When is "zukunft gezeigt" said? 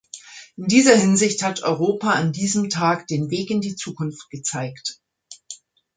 3.75-4.99